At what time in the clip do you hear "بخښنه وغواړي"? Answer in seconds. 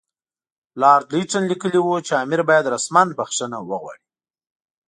3.17-4.05